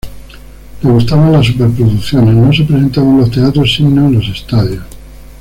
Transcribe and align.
Le 0.81 0.89
gustaban 0.93 1.31
las 1.31 1.45
superproducciones: 1.45 2.33
no 2.33 2.51
se 2.51 2.63
presentaba 2.63 3.07
en 3.07 3.17
los 3.19 3.29
teatros 3.29 3.71
sino 3.75 4.07
en 4.07 4.13
los 4.15 4.27
estadios. 4.29 4.83